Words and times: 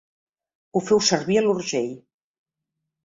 Ho 0.73 0.81
feu 0.87 1.03
servir 1.09 1.37
a 1.41 1.45
l'Urgell. 1.49 1.93